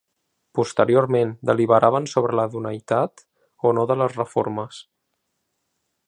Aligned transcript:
Posteriorment, 0.59 1.33
deliberaven 1.49 2.07
sobre 2.13 2.39
la 2.39 2.45
idoneïtat 2.51 3.23
o 3.71 3.77
no 3.79 3.87
de 3.91 3.99
les 4.03 4.19
reformes. 4.23 4.81